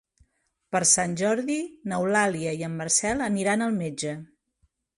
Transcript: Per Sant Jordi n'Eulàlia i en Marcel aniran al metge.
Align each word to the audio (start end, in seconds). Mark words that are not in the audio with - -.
Per 0.75 0.79
Sant 0.91 1.13
Jordi 1.21 1.57
n'Eulàlia 1.93 2.55
i 2.63 2.67
en 2.71 2.81
Marcel 2.81 3.25
aniran 3.29 3.69
al 3.69 3.79
metge. 3.85 4.19